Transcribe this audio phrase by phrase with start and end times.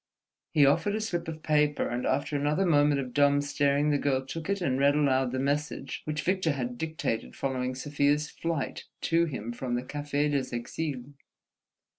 [0.49, 4.25] He offered a slip of paper, and after another moment of dumb staring, the girl
[4.25, 9.25] took it and read aloud the message which Victor had dictated following Sofia's flight to
[9.25, 11.13] him from the Café des Exiles.